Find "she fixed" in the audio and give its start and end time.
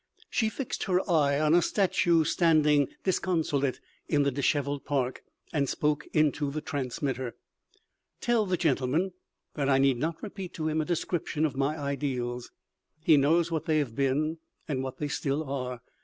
0.31-0.85